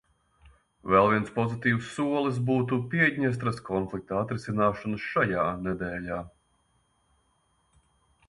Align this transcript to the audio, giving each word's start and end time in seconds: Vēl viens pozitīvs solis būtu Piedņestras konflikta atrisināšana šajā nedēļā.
Vēl 0.91 1.09
viens 1.09 1.27
pozitīvs 1.33 1.89
solis 1.97 2.39
būtu 2.47 2.79
Piedņestras 2.93 3.61
konflikta 3.67 4.17
atrisināšana 4.21 5.01
šajā 5.03 5.43
nedēļā. 5.69 6.17